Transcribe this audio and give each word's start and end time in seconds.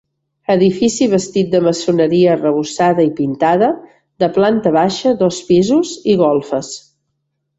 Edifici 0.51 1.07
bastit 1.09 1.51
de 1.55 1.59
maçoneria 1.65 2.31
arrebossada 2.37 3.05
i 3.09 3.11
pintada, 3.19 3.69
de 4.25 4.29
planta 4.39 4.73
baixa, 4.79 5.13
dos 5.21 5.39
pisos 5.51 5.91
i 6.15 6.19
golfes. 6.25 6.73